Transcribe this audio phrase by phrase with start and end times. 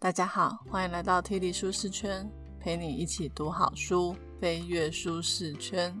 [0.00, 5.92] 大家好，欢迎来到 T D 舒适圈，陪你一起读好书，飞跃舒适圈。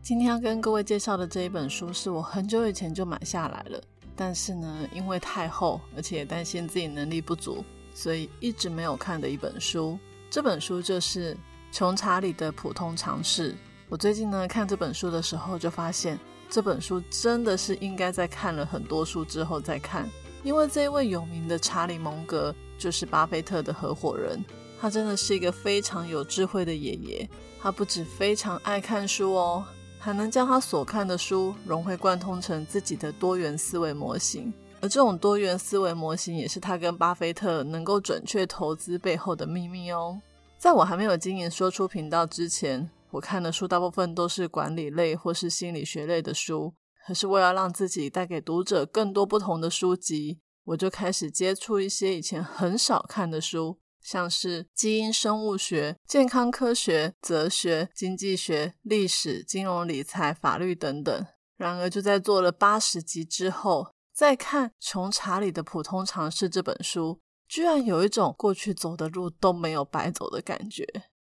[0.00, 3.82] 今天要跟各位介绍的这一本书，是我很久以前就买下来了，
[4.14, 9.98] 但是呢，因为太厚，而且担心自己能力不足，所以一直没有看的一本书。
[10.30, 11.34] 这本书就是
[11.72, 13.52] 《穷查理的普通常识》。
[13.88, 16.16] 我最近呢看这本书的时候，就发现
[16.48, 20.08] 这本书真的是应该在看了很多书之后再看，
[20.42, 22.54] 因为这一位有名的查理蒙格。
[22.80, 24.42] 就是巴菲特的合伙人，
[24.80, 27.28] 他真的是一个非常有智慧的爷爷。
[27.60, 29.62] 他不止非常爱看书哦，
[29.98, 34.50] 还能将他所看的书融会贯通成自己的多元思维模型。
[34.80, 40.18] 而这种多元思维模型，也是他跟巴菲特能够准确投资背后的秘密哦。
[40.56, 46.72] 在我还没有经营说出频道之前，我看的书大部分都是管理类或是心理学类的书。
[47.10, 50.38] 可是为了让自己带给读者更多不同的书籍。
[50.62, 61.26] 我就开始接触一些以前很少看的书，像是基因生物学、健康科学、哲学、经济学、历史、金融理财、法律等等。
[61.56, 70.86] 然而，就在做了八十集之后，再看《穷查理的普通常识》这本书，居然有一种过去走的路都没有白走的感觉。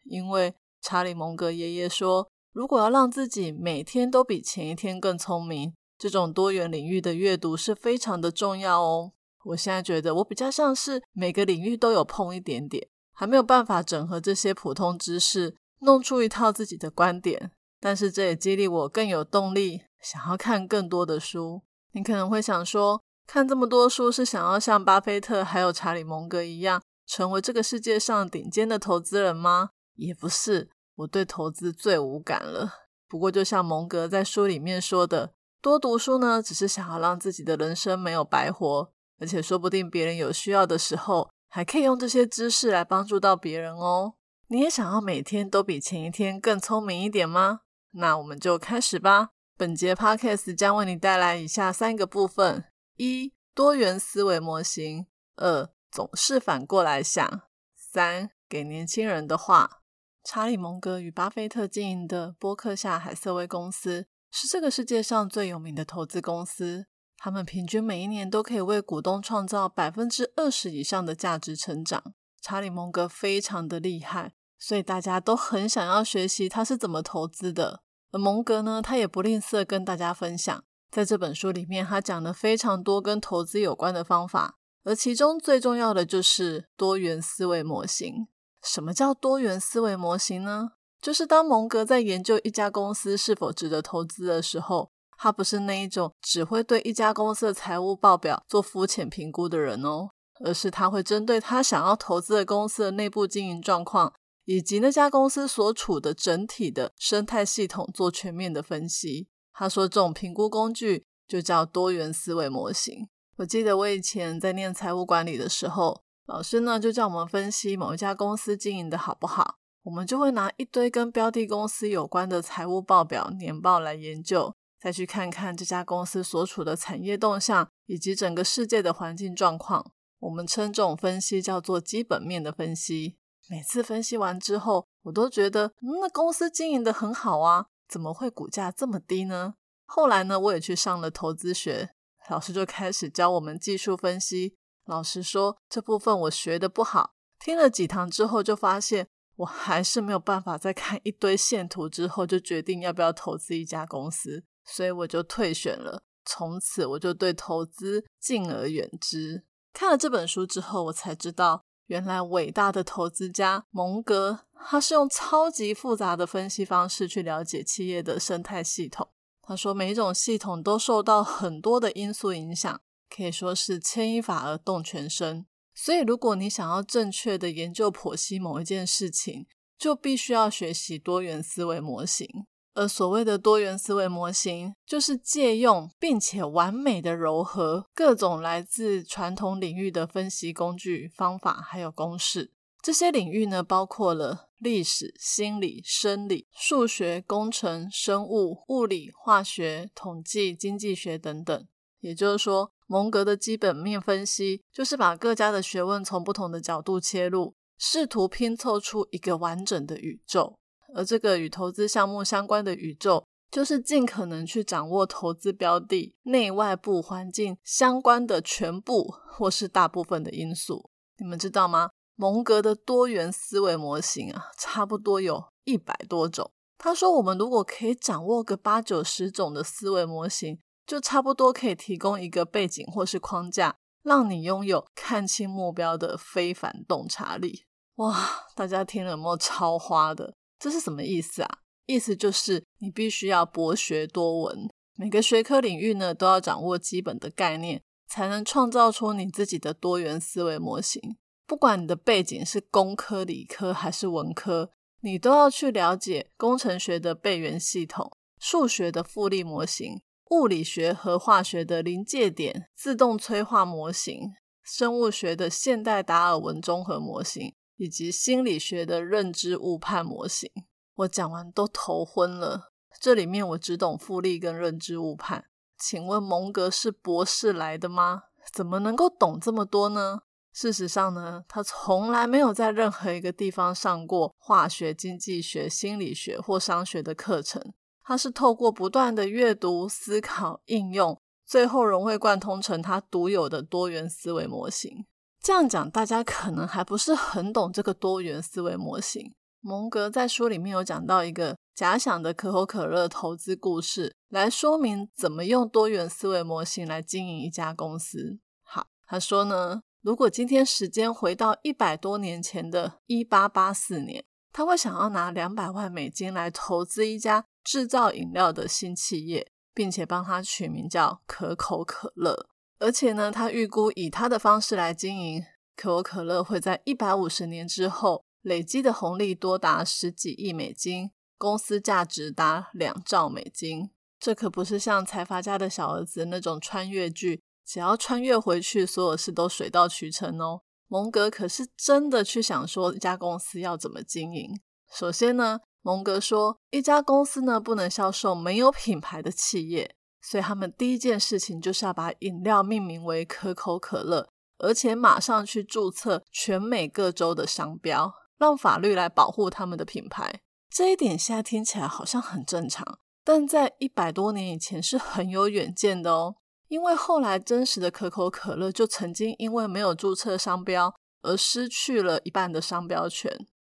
[0.03, 9.11] 因为查理蒙格爷爷说，如果要让自己每天都比前一天更聪明，这种多元领域的阅读是非常的重要哦。
[9.45, 17.51] 我现在觉得我比较像是每个领域都有碰一点点，还没有办法整合这些普通知识，弄出一套自己的观点。
[17.79, 21.63] 但是这也激励我更有动力，想要看更多的书。
[21.93, 29.71] 你可能会想说，看这么多书是想要像巴菲特还有查理蒙格一样，成为这个世界上顶尖的投资人吗？
[29.95, 32.73] 也不是，我对投资最无感了。
[33.08, 35.33] 不过就像蒙格在书里面说的。
[35.61, 44.16] 多读书呢，只是想要让自己的人生没有白活，而且说不定别人有需要的时候，还可以用这些知识来帮助到别人哦。
[44.47, 47.61] 你也想要每天都比前一天更聪明一点吗？
[47.91, 49.30] 那我们就开始吧。
[49.55, 52.66] 本节 podcast 将为你带来以下三个部分：
[52.97, 55.06] 一、多元思维模型；
[55.38, 57.44] 二、总是反过来想；
[57.75, 59.82] 三、给年轻人的话。
[60.23, 64.07] 查理·蒙格与巴菲特经营的波克夏·海瑟威公司。
[64.31, 72.16] 是这个世界上最有名的投资公司，他们平均每一年都可以为股东创造百分之二十以上的价值成长。
[72.41, 77.84] 查理·蒙格非常的厉害，所以大家都很想要学习他是怎么投资的。
[78.11, 88.28] 而蒙格呢，他也不吝啬跟大家分享，在这本书里面，他讲了非常多跟投资有关的方法，而其中最重要的就是多元思维模型。
[88.63, 90.72] 什么叫多元思维模型呢？
[91.01, 100.09] 就是当蒙格在研究一家公司是否值得投资的时候，他不是那一种只会对一家公司的财务报表做肤浅评估的人哦，
[100.46, 104.13] 而是他会针对他想要投资的公司的内部经营状况，
[104.46, 109.28] 以及那家公司所处的整体的生态系统做全面的分析。
[109.52, 113.09] 他说这种评估工具就叫多元思维模型。
[113.38, 119.57] 我记得我以前在念财务管理的时候，老师呢就叫我们分析某一家公司经营的好不好。
[119.84, 129.91] 我们就会拿一堆跟标的公司有关的财务报表、年报来研究，再去看看这家公司所处的产业动向以及整个世界的环境状况。
[130.19, 133.17] 我们称这种分析叫做基本面的分析。
[133.50, 139.55] 每次分析完之后，我都觉得，嗯那公司经营的很好啊，怎么会股价这么低呢？
[139.85, 141.90] 后来呢，我也去上了投资学，
[142.29, 144.55] 老师就开始教我们技术分析。
[144.85, 149.07] 老实说这部分我学的不好，听了几堂之后就发现。
[149.38, 156.03] 我还是没有办法在看一堆线图之后就决定要不要投资一家公司，所以我就退选了。
[156.23, 159.43] 从此我就对投资敬而远之。
[159.73, 169.09] 看了这本书之后，我才知道，原来伟大的投资家蒙格，他是用超级复杂的分析方式去了解企业的生态系统。
[169.41, 172.79] 他说，每一种系统都受到很多的因素影响，
[173.13, 175.46] 可以说是牵一发而动全身。
[175.75, 179.47] 所以，如果你想要正确的研究剖析某一件事情，
[179.78, 182.28] 就必须要学习多元思维模型。
[182.76, 192.52] 而所谓的多元思维模型，就是借用并且完美的糅合各种来自传统领域的分析工具、方法还有公式。
[192.82, 201.67] 这些领域呢，包括了历史、心理、生理、数学、工程、生物、物理、化学、统计、经济学等等。
[201.99, 202.72] 也就是说。
[202.93, 210.59] 蒙格的基本面分析，就是把各家的学问从不同的角度切入，试图拼凑出一个完整的宇宙。
[210.93, 220.91] 而这个与投资项目相关的宇宙，就是尽可能去掌握投资标的内外部环境相关的全部或是大部分的因素。
[221.17, 221.89] 你们知道吗？
[222.16, 226.51] 蒙格的多元思维模型啊，差不多有一百多种。
[226.78, 237.66] 他说，我们如果可以掌握个八九十种的思维模型，就差不多可以提供一个背景或是框架，让你拥有看清目标的非凡洞察力。
[237.96, 240.35] 哇，大家听了有没有超花的？
[240.59, 241.59] 这是什么意思啊？
[241.85, 251.18] 意思就是你必须要博学多闻，每个学科领域呢都要掌握基本的概念，才能创造出你自己的多元思维模型。
[251.46, 254.72] 不管你的背景是工科、理科还是文科，
[255.02, 260.01] 你都要去了解工程学的背元系统、数学的复利模型、
[260.34, 264.32] 物理学和化学的临界点自动催化模型、
[264.63, 270.50] 生物学的现代达尔文综合模型，以及心理学的认知误判模型。
[270.96, 275.46] 我讲完都头昏了，这里面我只懂复利跟认知误判。
[275.77, 278.24] 请问蒙格是博士来的吗？
[278.51, 280.22] 怎么能够懂这么多呢？
[280.51, 287.74] 事实上呢，他从来没有在任何一个地方上过化学、经济学、心理学或商学的课程。
[288.03, 295.05] 他是透过不断的阅读、思考、应用，最后融会贯通成他独有的多元思维模型。
[295.41, 299.34] 这样讲，大家可能还不是很懂这个多元思维模型。
[299.60, 308.39] 蒙格在书里面有讲到一个假想的可口可乐投资故事，来说明怎么用多元思维模型来经营一家公司。
[308.62, 322.48] 好，他说呢，如果今天时间回到一百多年前的一八八四年，他会想要拿两百万美金来投资一家制造饮料的新企业，并且帮他取名叫可口可乐。
[322.79, 325.44] 而且呢，他预估以他的方式来经营
[325.75, 328.24] 可口可乐，会在一百五十年之后。
[328.44, 333.89] 累积的红利多达十几亿美金，公司价值达两兆美金。
[334.20, 340.63] 这可不是像财阀家的小儿子那种穿越剧，只要穿越回去，所有事都水到渠成哦。
[340.93, 344.62] 蒙格可是真的去想说一家公司要怎么经营。
[344.93, 354.29] 首先呢，蒙格说一家公司呢不能销售没有品牌的企业，所以他们第一件事情就是要把饮料命名为可口可乐，
[354.60, 358.13] 而且马上去注册全美各州的商标。
[358.38, 366.36] 让法律来保护他们的品牌，这一点现在听起来好像很正常，但在一百多年以前是很有远见的哦。
[366.74, 370.91] 因为后来真实的可口可乐就曾经因为没有注册商标
[371.22, 373.31] 而失去了一半的商标权。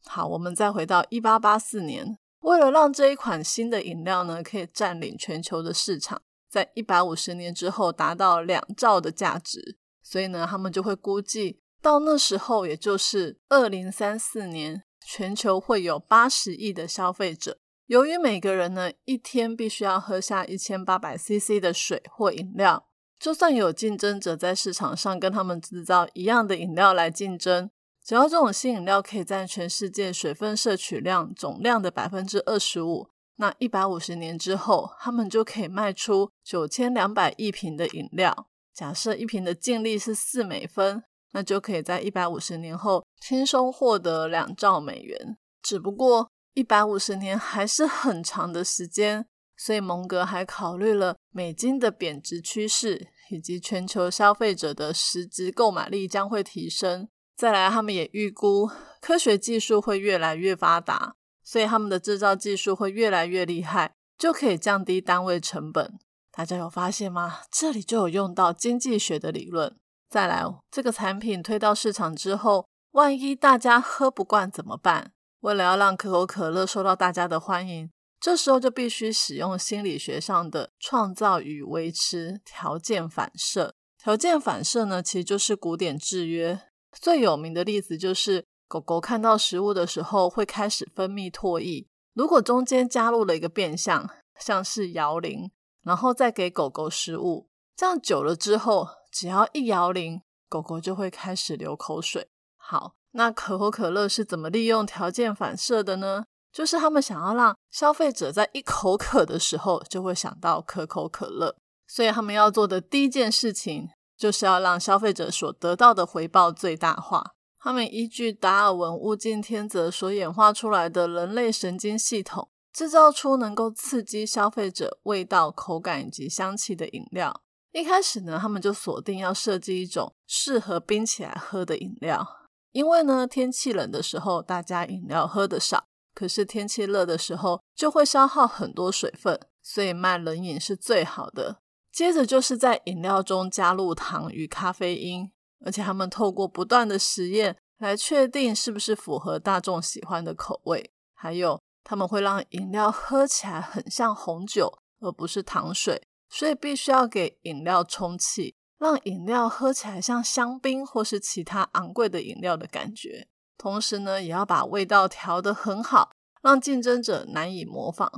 [0.06, 11.60] 好，我们再回到一八八四年，为了让这一款新的饮料呢可以占领全球的市场，在一百五十年之后达到两兆的价值，所以呢，他们就会估计。
[11.82, 17.58] 到那时候，也就是二零三四年，全球会有八十亿的消费者。
[17.86, 22.88] 由于每个人呢一天必须要喝下一千八百 CC 的水或饮料，
[23.18, 27.70] 就算有竞争者在市场上跟他们制造一样的饮料来竞争，
[28.04, 38.48] 只要这种新饮料可以占全世界水分摄取量总量的百分之二十五，那一百五十年之后，他们就可以卖出九千两百亿瓶的饮料。
[38.74, 41.04] 假设一瓶的净利是四美分。
[41.32, 45.36] 那就可以在一百五十年后轻松获得两兆美元。
[45.60, 49.26] 只不过一百五十年还是很长的时间，
[49.58, 57.10] 所以蒙格还考虑了美金的贬值趋势，以及全球消费者的实质购买力将会提升。
[57.36, 58.70] 再来，他们也预估
[59.02, 65.98] 科学技术会越来越发达，所以他们的制造技术会越来越厉害，就可以降低单位成本。
[66.32, 67.40] 大家有发现吗？
[67.52, 69.76] 这里就有用到经济学的理论。
[70.08, 75.12] 再来，这个产品推到市场之后，万一大家喝不惯怎么办？
[75.46, 77.88] 为了要让可口可乐受到大家的欢迎，
[78.18, 83.76] 这时候就必须使用心理学上的创造与维持条件反射。
[83.96, 86.60] 条件反射呢，其实就是古典制约。
[87.00, 91.86] 最有名的例子就是，狗狗看到食物的时候会开始分泌唾液。
[92.12, 94.10] 如果中间加入了一个变相，
[94.40, 95.52] 像是摇铃，
[95.84, 98.88] 然后再给狗狗食物，这样久了之后。
[99.12, 102.28] 只要一摇铃，狗狗就会开始流口水。
[102.56, 106.24] 好，那可口可乐是怎么利用条件反射的呢？
[106.52, 111.56] 就是他们想要让消费者在一口渴的时候就会想到可口可乐，
[111.86, 117.32] 所以他们要做的第一件事情就是要让消费者所得到的回报最大化。
[117.58, 127.42] 他们依据达尔文物竞天择所演化出来的人类神经系统，制造出能够刺激消费者味道、口感以及香气的饮料。
[127.72, 132.26] 一开始呢，他们就锁定要设计一种适合冰起来喝的饮料，
[132.76, 141.62] 因为呢，天气冷的时候大家饮料喝的少，可是天气热的时候就会消耗很多水分，所以卖冷饮是最好的。
[141.90, 145.32] 接着就是在饮料中加入糖与咖啡因，
[145.64, 150.92] 而且他们透过不断的实验来确定是不是符合大众喜欢的口味。
[151.14, 163.26] 还有，他们会让饮料喝起来很像红酒，而不是糖水，所以必须要给饮料充气，让饮料喝起来像香槟或是其他昂贵的饮料的感觉。
[163.58, 166.10] 同时呢，也要把味道调得很好，
[166.42, 168.10] 让竞争者难以模仿。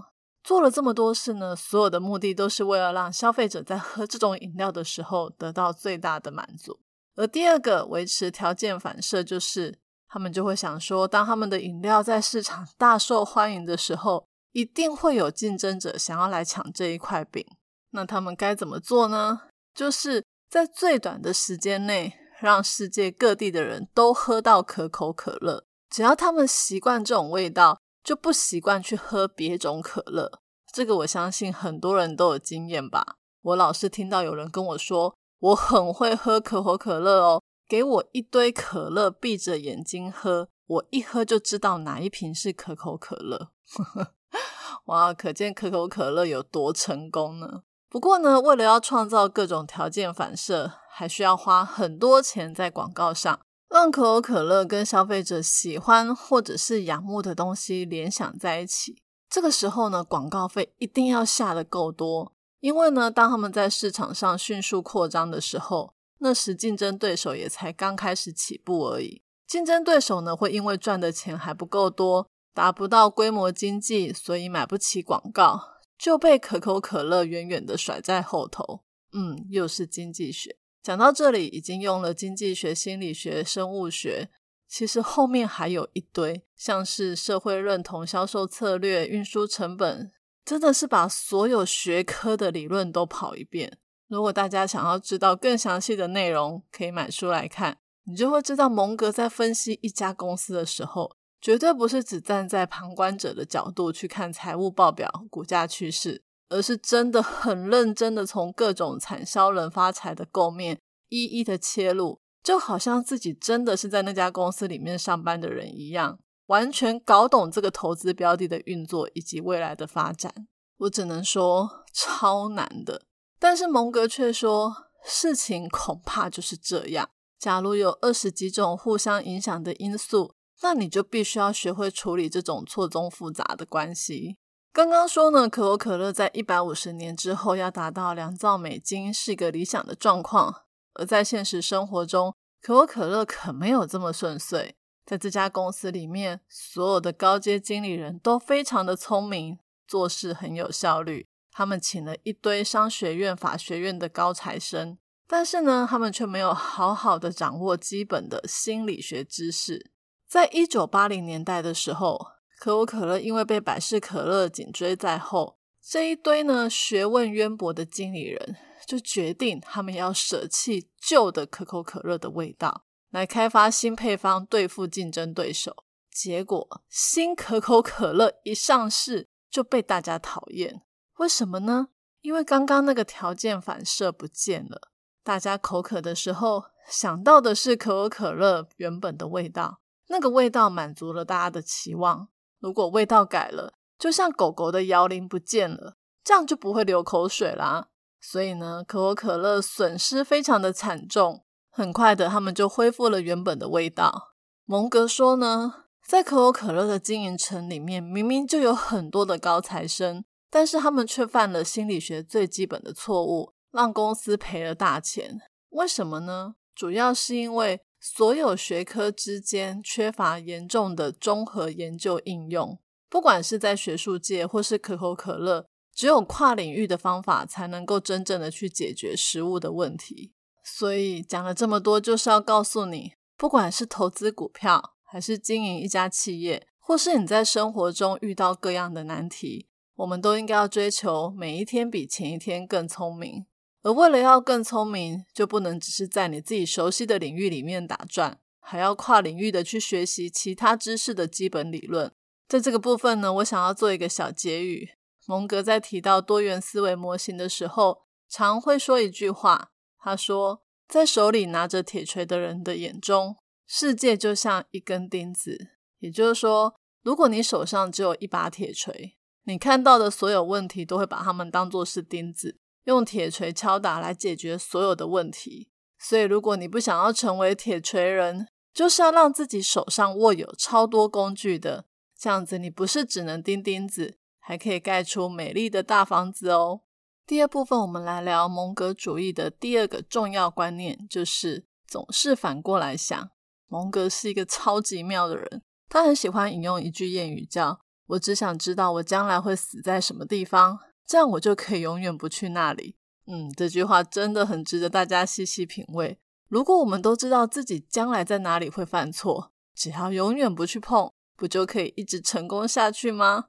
[0.43, 6.81] 做了这么多事呢，所有的目的都是为了让消费者在喝这种饮料的时候得到最大的满足。
[7.15, 17.45] 而第二个维持条件反射，就是他们就会想说，当他们的饮料在市场大受欢迎的时候，一定会有竞争者想要来抢这一块饼。
[17.91, 19.43] 那他们该怎么做呢？
[19.75, 25.65] 就是在最短的时间内，让世界各地的人都喝到可口可乐。
[25.91, 27.81] 只要他们习惯这种味道。
[28.05, 30.41] 就不习惯去喝别种可乐，
[30.73, 33.17] 这个我相信很多人都有经验吧。
[33.43, 43.51] 我老是听到有人跟我说，我很会喝可口可乐哦，给我一堆可乐，闭着眼睛喝，我一喝就知道哪一瓶是可口可乐。
[44.87, 47.65] 哇，可见可口可乐有多成功呢？
[47.91, 53.41] 不过呢，为了要创造各种条件反射，还需要花很多钱在广告上。
[53.71, 62.33] 让可口可乐跟消费者喜欢或者是仰慕的东西联想在一起，这个时候呢，广告费一定要下的够多。
[62.61, 69.23] 因为呢，当他们在市场上迅速扩张的时候，那时竞争对手也才刚开始起步而已。
[69.47, 75.61] 竞争对手呢，会因为赚的钱还不够多，达不到规模经济，所以买不起广告，
[75.99, 78.85] 就被可口可乐远远的甩在后头。
[79.13, 80.57] 嗯，又是经济学。
[80.83, 84.31] 讲到这里，已经用了经济学、心理学、生物学，
[84.69, 90.11] 其实后面还有一堆，像是社会认同、销售策略、运输成本，
[90.45, 93.79] 真的是把所有学科的理论都跑一遍。
[94.07, 106.23] 如果大家想要知道更详细的内容，可以买书来看，你就会知道蒙格在分析一家公司的时候，绝对不是只站在旁观者的角度去看财务报表、股价趋势。
[106.51, 110.81] 而是真的很认真的从各种产销人发财的构面
[111.11, 120.33] 一一的切入，就好像自己真的是在那家公司里面上班的人一样，完全搞懂这个投资标的的运作以及未来的发展。
[120.79, 123.03] 我只能说超难的，
[123.39, 127.11] 但是蒙格却说事情恐怕就是这样。
[127.39, 134.37] 假如有二十几种互相影响的因素，那你就必须要学会处理这种错综复杂的关系。
[134.73, 140.63] 刚刚说呢，可口可乐在一百五十年之后要达到两兆美金是一个理想的状况，
[140.95, 144.77] 而在现实生活中，可口可乐可没有这么顺遂。
[145.05, 151.27] 在这家公司里面，所有的高阶经理人都非常的聪明，做事很有效率。
[151.51, 159.91] 他们请了一堆商学院、法学院的高材生，但是呢，他们却没有好好的掌握基本的心理学知识。
[160.29, 162.39] 在一九八零年代的时候。
[162.61, 175.85] 可口可乐因为被百事可乐紧追在后，这一堆呢学问渊博的经理人就决定，他们要舍弃旧的可口可乐的味道，来开发新配方对付竞争对手。
[176.11, 180.83] 结果，新可口可乐一上市就被大家讨厌。
[181.19, 181.91] 为什么呢？
[182.23, 184.91] 因为刚刚那个条件反射不见了。
[185.23, 192.29] 大家口渴的时候想到的是可口可乐原本的味道，那个味道满足了大家的期望。
[192.59, 197.89] 如果味道改了，就像狗狗的摇铃不见了，这样就不会流口水啦。
[198.21, 201.45] 所以呢，可口可乐损失非常的惨重。
[201.71, 204.35] 很快的，他们就恢复了原本的味道。
[204.65, 215.41] 蒙格说呢，在可口可乐的经营层里面，明明就有很多的高材生，但是他们却犯了心理学最基本的错误，让公司赔了大钱。
[215.71, 216.57] 为什么呢？
[216.75, 217.83] 主要是因为。
[218.01, 222.79] 所有学科之间缺乏严重的综合研究应用，
[223.09, 230.33] 不管是在学术界或是可口可乐，只有跨领域的方法才能够真正的去解决食物的问题。
[230.63, 243.47] 所以讲了这么多，就是要告诉你，不管是投资股票，还是经营一家企业，或是你在生活中遇到各样的难题，我们都应该要追求每一天比前一天更聪明。
[243.83, 252.13] 而为了要更聪明，就不能只是在你自己熟悉的领域里面打转，还要跨领域的去学习其他知识的基本理论。
[252.49, 254.91] 在这个部分呢，我想要做一个小结语。
[255.27, 259.71] 蒙格在提到多元思维模型的时候，常会说一句话。
[259.99, 265.73] 他说，在手里拿着铁锤的人的眼中，世界就像一根钉子。
[265.99, 272.59] 也就是说，如果你手上只有一把铁锤，你看到的所有问题都会把它们当作是钉子。
[272.89, 275.69] 用铁锤敲打来解决所有的问题，
[275.99, 281.85] 所以如果你不想要成为铁锤人，就是要让自己手上握有超多工具的，
[282.19, 286.81] 这样子你不是只能钉钉子，还可以盖出美丽的大房子哦。
[287.27, 293.31] 第二部分，我们来聊蒙格主义的第二个重要观念，就是总是反过来想。
[293.67, 302.95] 蒙格是一个超级妙的人，他很喜欢引用一句谚语，叫“我只想知道我将来会死在什么地方，这样我就可以永远不去那里。”
[303.27, 306.21] 嗯，这句话真的很值得大家细细品味。
[306.49, 313.47] 如果我们都知道自己将来在哪里会犯错，只要永远不去碰，不就可以一直成功下去吗？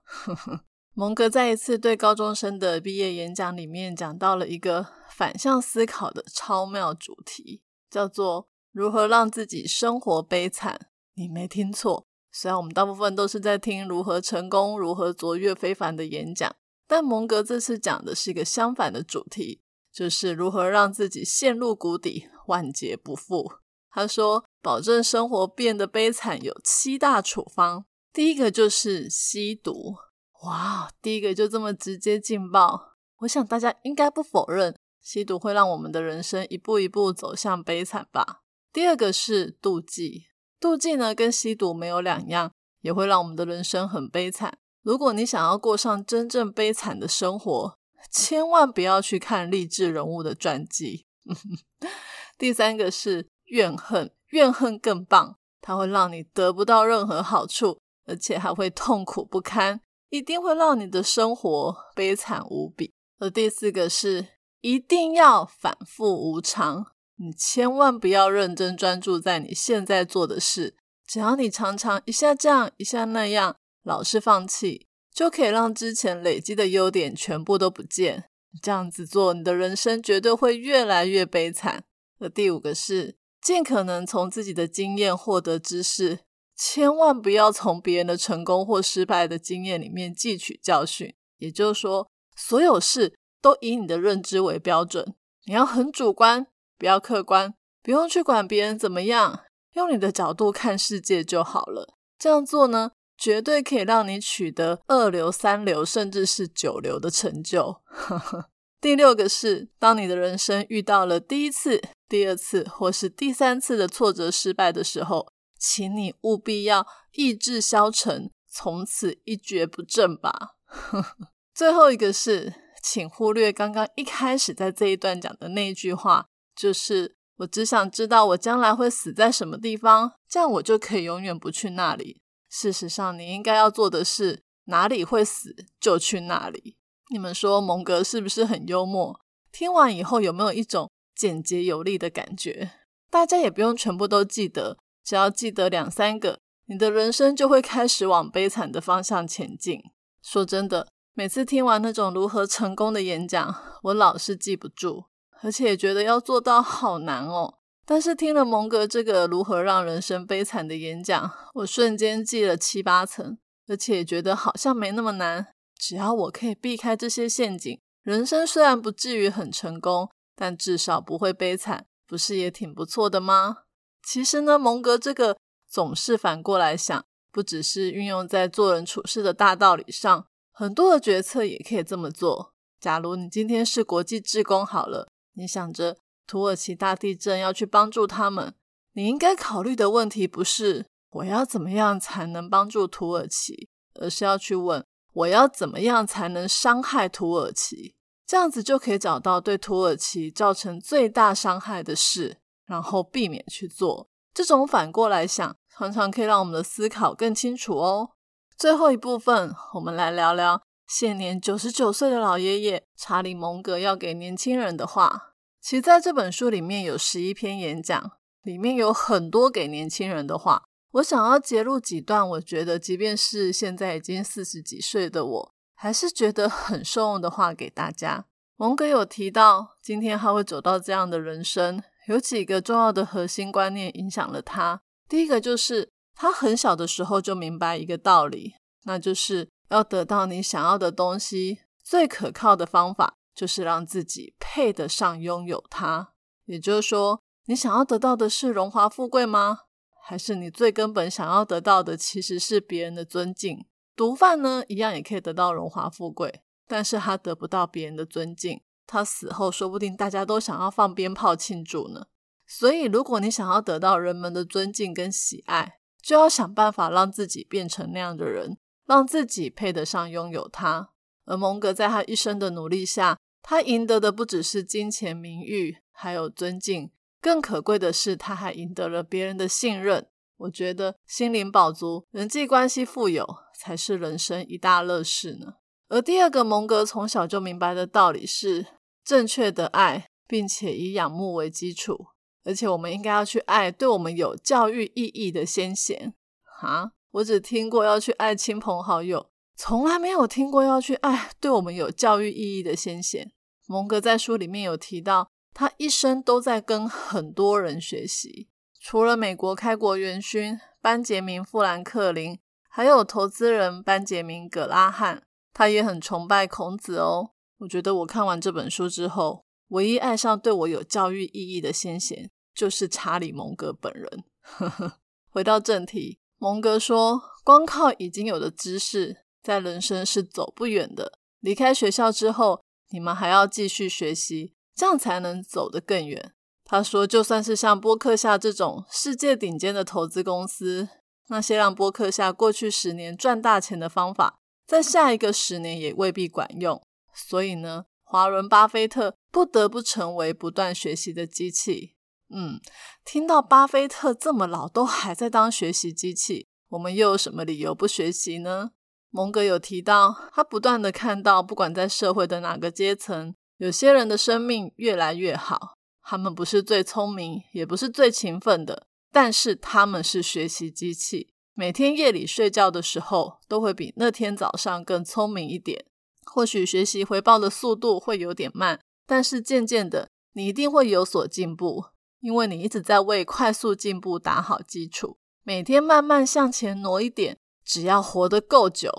[0.94, 10.88] 蒙格在一次对高中生的毕业演讲里面讲到了一个反向思考的超妙主题，叫做如何让自己生活悲惨。
[11.14, 16.54] 你没听错，虽然我们大部分都是在听如何成功、如何卓越非凡的演讲，
[16.90, 19.62] 但蒙格这次讲的是一个相反的主题。
[19.92, 23.52] 就是如何让自己陷入谷底，万劫不复。
[23.90, 27.86] 他说，保证生活变得悲惨有七大处方。
[28.14, 29.96] 第一个就是吸毒。
[30.44, 32.94] 哇，第一个就这么直接劲爆。
[33.22, 38.42] 我想大家应该不否认，吸毒会让我们的人生一步一步走向悲惨吧。
[38.72, 40.28] 第二个是妒忌。
[40.62, 44.60] 妒忌呢，跟吸毒没有两样，也会让我们的人生很悲惨。
[44.82, 47.78] 如果你想要过上真正悲惨的生活，
[48.12, 51.06] 千万不要去看励志人物的传记。
[52.38, 62.94] 第三个是怨恨，怨恨更棒，它会让你得不到任何好处，而且还会痛苦不堪，一定会让你的生活悲惨无比。
[63.20, 64.28] 而第四个是
[64.62, 66.86] 一定要反复无常，
[67.18, 73.58] 你千万不要认真专注在你现在做的事，只要你常常一下这样一下那样，
[73.90, 74.86] 老是放弃。
[75.12, 78.30] 就可以让之前累积的优点全部都不见。
[78.62, 81.84] 这样子做，你的人生绝对会越来越悲惨。
[82.20, 86.20] 而第五个是，尽可能从自己的经验获得知识，
[86.56, 91.14] 千万不要从别人的成功或失败的经验里面汲取教训。
[91.38, 99.42] 也就是说，所有事都以你的认知为标准，你要很主观，不要客观，不用去管别人怎么样，
[99.74, 101.98] 用你的角度看世界就好了。
[102.18, 102.92] 这样做呢？
[103.20, 107.82] 绝对可以让你取得二流、三流，甚至是九流的成就。
[108.80, 120.56] 第六个是，当你的人生遇到了第一次、第二次或是第三次的挫折、失败的时候，请你务必要意志消沉，从此一蹶不振吧。
[121.54, 132.22] 最后一个是，请忽略刚刚一开始在这一段讲的那句话，就是我只想知道我将来会死在什么地方，这样我就可以永远不去那里。
[132.50, 136.78] 事实上，你应该要做的是哪里会死就去哪里。
[137.12, 139.20] 你们说蒙格是不是很幽默？
[139.52, 142.72] 听完以后有没有一种简洁有力的感觉？
[143.10, 149.82] 大家也不用全部都记得，只要记得两三个，你的人生就会开始往悲惨的方向前进。
[150.22, 155.06] 说真的，每次听完那种如何成功的演讲，我老是记不住，
[155.42, 157.59] 而且觉得要做到好难哦。
[157.90, 165.48] 但是听了蒙格这个如何让人生悲惨的演讲，我瞬间记了七八层，而且觉得好像没那么难。
[165.76, 173.64] 只要我可以避开这些陷阱，人生虽然不至于很成功，但至少不会悲惨，不是也挺不错的吗？
[174.04, 175.36] 其实呢，蒙格这个
[175.68, 182.54] 总是反过来想，不只是运用在做人处事的大道理上，很多的决策也可以这么做。
[182.80, 185.98] 假如你今天是国际职工，好了，你想着。
[186.30, 188.54] 土耳其大地震要去帮助他们，
[188.94, 197.96] 你应该考虑的问题不是我要怎么样才能帮助土耳其，而是要去问我要怎么样才能伤害土耳其，
[198.28, 202.38] 这样子就可以找到对土耳其造成最大伤害的事，
[202.68, 204.08] 然后避免去做。
[204.32, 208.12] 这种反过来想，常常可以让我们的思考更清楚哦。
[208.56, 215.26] 最后一部分，我们来聊聊现年九十九岁的老爷爷查理·蒙格要给年轻人的话。
[215.62, 218.12] 其实在这本书里面有十一篇演讲，
[218.44, 220.64] 里面有很多给年轻人的话。
[220.94, 228.26] 我想要截录几段，我觉得即便是现在已经四十几岁的我，还是觉得很受用的话给大家。
[228.56, 234.82] 蒙格有提到，今天他会走到这样的人生，有几个重要的核心观念影响了他。
[235.08, 243.14] 第一个就是他很小的时候就明白一个道理，那就是要得到你想要的东西，最可靠的方法。
[243.40, 246.12] 就是让自己配得上拥有它，
[246.44, 249.60] 也就是说，你想要得到的是荣华富贵吗？
[250.04, 253.66] 还是你最根本想要得到的其实是别人的尊敬？
[253.96, 262.08] 毒贩呢，一样也可以得到荣华富贵，但是他得不到别人的尊敬，他死后说不定大家都想要放鞭炮庆祝呢。
[262.46, 270.90] 所以，如果你想要得到人们的尊敬跟喜爱，就要想办法让自己变成那样的人，让自己配得上拥有它。
[271.26, 276.92] 而蒙格在他一生的努力下，他赢得的不只是金钱、名誉，还有尊敬。
[277.22, 280.08] 更可贵的是，他还赢得了别人的信任。
[280.38, 285.56] 我觉得心灵饱足、人际关系富有，才是人生一大乐事呢。
[285.90, 288.66] 而第二个，蒙格从小就明白的道理是：
[289.04, 292.08] 正确的爱，并且以仰慕为基础。
[292.46, 296.14] 而且，我们应该要去爱对我们有教育意义的先贤。
[296.62, 299.30] 哈，我只听过要去爱亲朋好友，
[299.62, 303.34] 从来没有听过要去爱对我们有教育意义的先贤。
[303.68, 305.32] 蒙格在书里面有提到。
[305.54, 308.48] 他一生都在跟很多人学习，
[308.80, 317.32] 除了美国开国元勋班杰明·富兰克林，还有投资人班杰明·葛拉汉，他也很崇拜孔子哦。
[317.58, 324.24] 我觉得我看完这本书之后，唯一爱上对我有教育意义的先贤，就是查理·蒙格本人。
[325.28, 331.14] 回到正题，蒙格说，光靠已经有的知识，在人生是走不远的。
[331.40, 334.54] 离开学校之后，你们还要继续学习。
[334.76, 336.32] 这样才能走得更远。
[336.64, 340.88] 他说，就算是像波克夏这种世界顶尖的投资公司，
[341.28, 346.82] 那些让波克夏过去十年赚大钱的方法，在下一个十年也未必管用。
[347.14, 351.96] 所以呢，华伦巴菲特不得不成为不断学习的机器。
[352.30, 352.62] 嗯，
[353.04, 358.72] 听到巴菲特这么老都还在当学习机器，我们又有什么理由不学习呢？
[359.12, 363.34] 蒙格有提到，他不断的看到，不管在社会的哪个阶层。
[363.58, 371.34] 有些人的生命越来越好，他们不是最聪明，也不是最勤奋的，但是他们是学习机器。
[371.54, 375.86] 每天夜里睡觉的时候，都会比那天早上更聪明一点。
[376.24, 381.86] 或许学习回报的速度会有点慢，但是渐渐的，你一定会有所进步，
[382.22, 385.18] 因为你一直在为快速进步打好基础。
[385.44, 387.40] 每天慢慢向前挪一点，
[387.70, 388.92] 只要活得够久，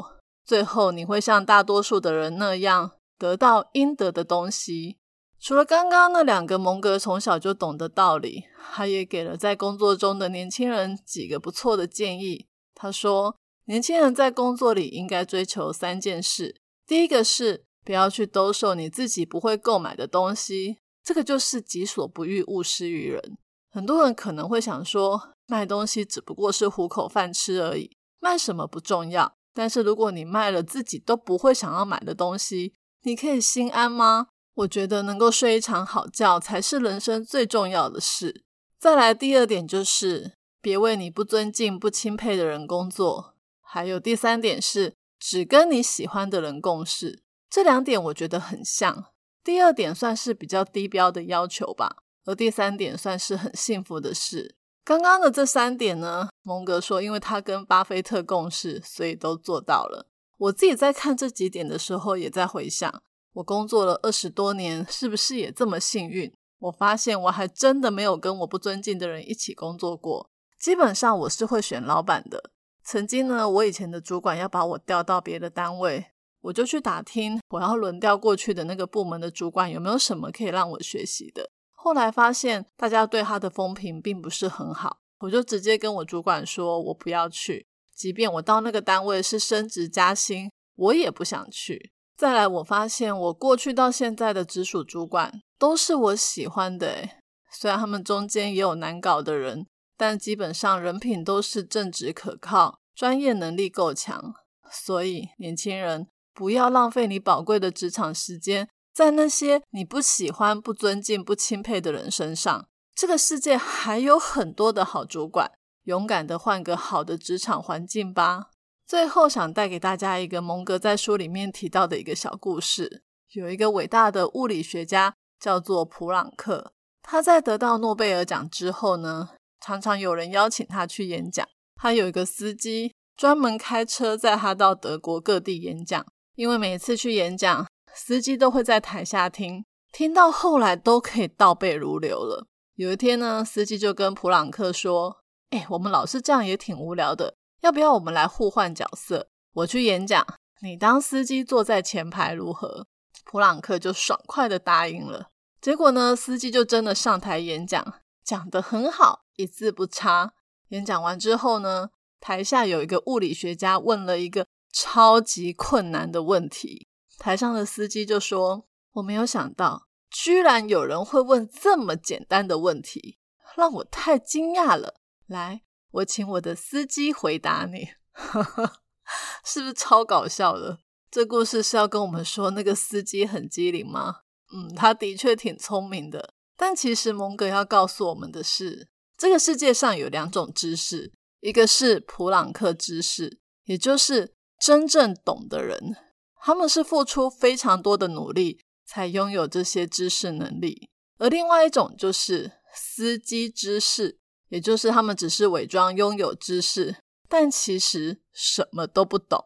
[0.45, 2.93] 最后你会像大多数的人那样。
[3.19, 4.97] 得到应得的东西。
[5.39, 12.47] 除了刚刚那两个蒙格从小就懂的道理，他也给了在工作中的年轻人几个不错的建议。
[12.75, 16.57] 他说，年轻人在工作里应该追求三件事：
[16.87, 23.37] 第一个是不要去兜售你自己不会购买的东西，这个就是己所不欲，勿施于人。
[23.71, 29.35] 很多人可能会想说，卖东西只不过是糊口饭吃而已，卖什么不重要。
[29.53, 34.29] 但是如果你卖了自己都不会想要买的东西，你可以心安吗？
[34.55, 38.45] 我觉得能够睡一场好觉才是人生最重要的事。
[38.79, 43.35] 再来第二点就是，别为你不尊敬、不钦佩的人工作。
[43.61, 47.23] 还有第三点是，只跟你喜欢的人共事。
[47.51, 49.07] 这两点我觉得很像。
[49.43, 54.57] 第二点算是比较低标的要求吧，而第三点算是很幸福的事。
[54.85, 60.09] 刚刚的这三点呢，蒙格说，因为他跟巴菲特共事，所以都做到了。
[60.39, 63.03] 我自己在看这几点的时候，也在回想，
[63.35, 66.33] 我工作了二十多年，是不是也这么幸运？
[66.61, 70.31] 我发现我还真的没有跟我不尊敬的人一起工作过。
[70.59, 72.51] 基本上我是会选老板的。
[72.83, 76.07] 曾经呢，我以前的主管要把我调到别的单位，
[76.41, 81.51] 我就去打听我要轮调过去的那个部门的主管有没有什么可以让我学习的。
[81.73, 87.67] 后来发现大家对他的风评并不是很好，我就直接跟我主管说，我不要去。
[87.95, 91.93] 即便我到那个单位是升职加薪，我也不想去。
[92.17, 97.09] 再来，我发现我过去到现在的直属主管都是我喜欢的，
[97.53, 104.35] 虽然他们中间也有难搞的人，但基本上人品都是正直可靠，专业能力够强。
[104.71, 112.69] 所以，年轻人不要浪费你宝贵的职场时间在那些你不喜欢、不尊敬、不钦佩的人身上。
[113.01, 115.51] 这个世界还有很多的好主管。
[115.85, 118.51] 勇敢的换个好的职场环境吧。
[118.87, 123.03] 最后想带给大家一个蒙格在书里面提到的一个小故事。
[123.33, 129.31] 有一个伟大的物理学家叫做普朗克，他在得到诺贝尔奖之后呢，
[129.63, 131.49] 常常有人邀请他去演讲。
[131.77, 142.47] 他有一个司机专门开车载他到德国各地演讲，因为每次去演讲，司机都会在台下听，听到后来都可以倒背如流了。
[142.81, 145.19] 有一天呢，司机就跟普朗克说。
[145.51, 149.29] 哎，我们老是这样也挺无聊的，要不要我们来互换角色？
[149.53, 150.27] 我去演讲，
[150.63, 152.87] 你当司机坐在前排如何？
[153.27, 155.29] 普朗克就爽快的答应了。
[155.61, 157.85] 结果呢，司机就真的上台演讲，
[158.25, 160.33] 讲得很好，一字不差。
[160.69, 166.89] 演讲完之后呢，台下有一个物理学家问了一个超级困难的问题，
[167.19, 168.65] 台上的司机就说
[168.95, 173.19] ：“我没有想到，居然有人会问这么简单的问题。”
[173.57, 174.95] 让我太惊讶了。
[175.27, 177.89] 来，我请我的司机回答你，
[179.45, 180.79] 是不是超搞笑的？
[181.11, 184.21] 这故事是要跟我们说那个司机很机灵吗？
[184.53, 186.35] 嗯，他的确挺聪明的。
[186.57, 195.97] 但其实蒙格要告诉我们的是，这个世界上有两种知识，一个是普朗克知识，也就是真正懂的人，
[196.41, 206.97] 他们是付出非常多的努力才拥有这些知识能力；而另外一种就是司机知识，也就是他们只是伪装拥有知识，
[207.29, 209.45] 但其实什么都不懂。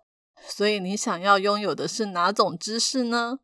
[0.49, 3.41] 所以你想要拥有的是哪种知识呢？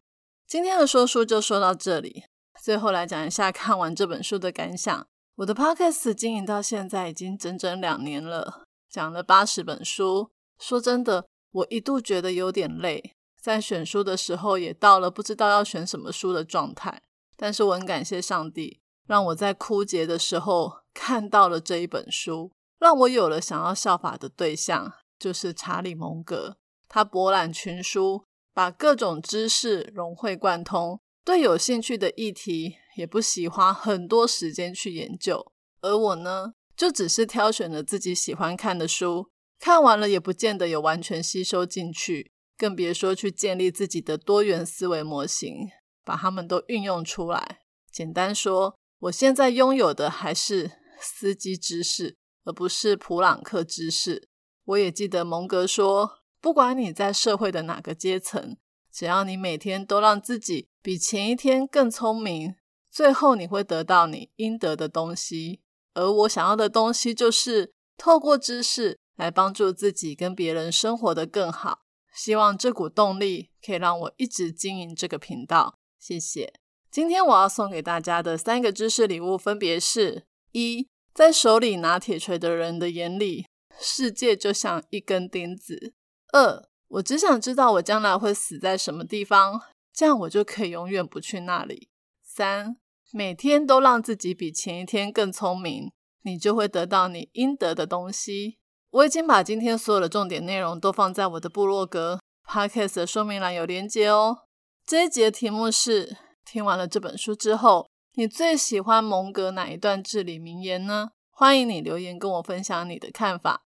[0.47, 2.25] 今天的说书就说到这里。
[2.63, 5.07] 最后来讲一下看完这本书的感想。
[5.37, 10.31] 我的 podcast 经营到现在已经整整两年了，讲了八十本书。
[10.59, 17.03] 说真的，我一度觉得有点累，在选书的时候也到了不知道要选什么书的状态。
[17.37, 26.59] 但是我很感谢上帝，让我在枯竭的时候看到了这一本书，让我有了想要效法的对象，就是查理·蒙格。
[26.87, 35.53] 他博览群书，把各种知识融会贯通，对有兴趣的议题也不喜花很多时间去研究。
[35.81, 45.71] 而我呢，就只是挑选了自己喜欢看的书，看完了也不见得有完全吸收进去，更别说去建立自己的多元思维模型，
[46.05, 47.61] 把它们都运用出来。
[47.91, 54.29] 简单说，我现在拥有的还是司机知识，而不是普朗克知识。
[54.67, 56.19] 我也记得蒙格说。
[56.43, 58.57] 不管你在社会的哪个阶层，
[58.91, 62.55] 只要你每天都让自己比前一天更聪明，
[62.91, 65.61] 最后你会得到你应得的东西。
[65.93, 71.81] 而我想要的东西，就是透过知识来帮助自己跟别人生活的更好。
[72.15, 75.79] 希望这股动力可以让我一直经营这个频道。
[75.99, 76.53] 谢谢。
[76.91, 83.47] 今天我要送给大家的三个知识礼物，分别是：一，在手里拿铁锤的人的眼里，
[83.79, 85.95] 世界就像一根钉子。
[86.33, 89.61] 二，我只想知道我将来会死在什么地方，
[89.93, 91.89] 这样我就可以永远不去那里。
[92.23, 92.77] 三，
[93.13, 95.93] 每天都让自己比前一天更聪明，
[96.23, 98.60] 你就会得到你应得的东西。
[98.93, 104.39] 我已经把今天所有的重点内容都放在我的部落格 podcast 的说明栏有连接哦。
[104.85, 111.11] 这一集的题目是：听完了这本书之后，你最喜欢蒙格哪一段至理名言呢？
[111.31, 113.63] 欢迎你留言跟我分享你的看法。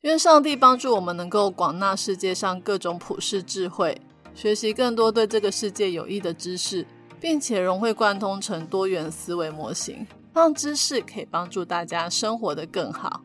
[0.00, 4.00] 愿上帝帮助我们能够广纳世界上各种普世智慧，
[4.34, 6.86] 学习更多对这个世界有益的知识，
[7.20, 13.22] 并且融会贯通成多元思维模型，让知识可以帮助大家生活的更好。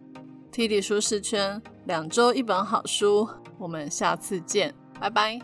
[0.57, 5.39] T D 舒适圈，两周一本好书，我们下次见，拜拜。